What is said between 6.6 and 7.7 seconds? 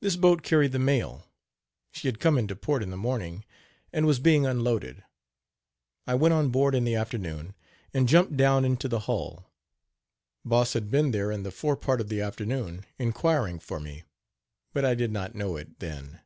in the afternoon